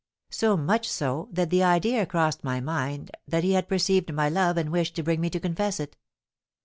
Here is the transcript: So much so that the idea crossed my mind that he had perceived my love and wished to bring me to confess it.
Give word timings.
So 0.31 0.57
much 0.57 0.89
so 0.89 1.29
that 1.31 1.51
the 1.51 1.61
idea 1.61 2.07
crossed 2.07 2.43
my 2.43 2.59
mind 2.59 3.11
that 3.27 3.43
he 3.43 3.51
had 3.53 3.67
perceived 3.69 4.11
my 4.11 4.29
love 4.29 4.57
and 4.57 4.71
wished 4.71 4.95
to 4.95 5.03
bring 5.03 5.21
me 5.21 5.29
to 5.29 5.39
confess 5.39 5.79
it. 5.79 5.95